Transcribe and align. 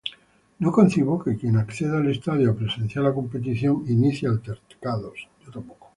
No 0.61 0.69
concibo 0.77 1.19
que 1.23 1.37
quien 1.37 1.57
acceda 1.57 1.99
al 1.99 2.09
estadio 2.09 2.49
a 2.49 2.55
presenciar 2.55 3.03
la 3.03 3.13
competición, 3.13 3.83
inicie 3.87 4.27
altercados 4.27 5.27